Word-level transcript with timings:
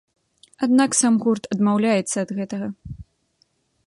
Аднак 0.67 0.95
сам 1.01 1.13
гурт 1.25 1.43
адмаўляецца 1.55 2.17
ад 2.25 2.29
гэтага. 2.39 2.67